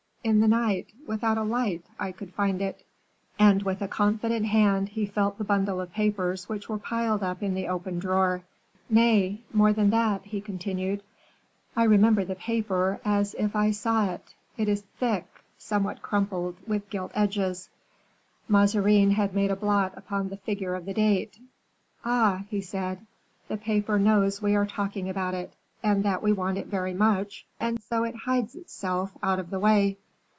[0.23, 2.85] In the night, without a light, I could find it."
[3.39, 7.41] And with a confident hand he felt the bundle of papers which were piled up
[7.41, 8.43] in the open drawer.
[8.87, 11.01] "Nay, more than that," he continued,
[11.75, 15.25] "I remember the paper as if I saw it; it is thick,
[15.57, 17.71] somewhat crumpled, with gilt edges;
[18.47, 21.39] Mazarin had made a blot upon the figure of the date.
[22.05, 23.07] Ah!" he said,
[23.47, 27.47] "the paper knows we are talking about it, and that we want it very much,
[27.59, 29.97] and so it hides itself out of the way."